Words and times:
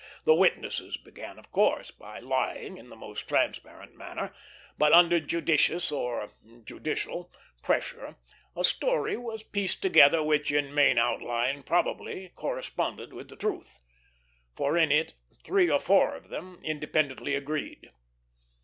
The 0.25 0.33
witnesses 0.33 0.97
began, 0.97 1.37
of 1.37 1.51
course, 1.51 1.91
by 1.91 2.17
lying 2.17 2.77
in 2.77 2.89
the 2.89 2.95
most 2.95 3.27
transparent 3.27 3.93
manner, 3.95 4.33
but 4.75 4.93
under 4.93 5.19
judicious 5.19 5.91
or 5.91 6.33
judicial 6.65 7.31
pressure 7.61 8.15
a 8.55 8.63
story 8.65 9.15
was 9.15 9.43
pieced 9.43 9.83
together 9.83 10.23
which 10.23 10.51
in 10.51 10.73
main 10.73 10.97
outline 10.97 11.61
probably 11.61 12.29
corresponded 12.29 13.13
with 13.13 13.29
the 13.29 13.35
truth; 13.35 13.79
for 14.55 14.75
in 14.75 14.91
it 14.91 15.13
three 15.43 15.69
or 15.69 15.79
four 15.79 16.15
of 16.15 16.29
them 16.29 16.59
independently 16.63 17.35
agreed. 17.35 17.91